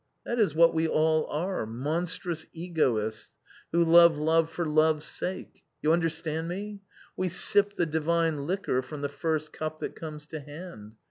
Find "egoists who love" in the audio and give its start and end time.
2.53-4.17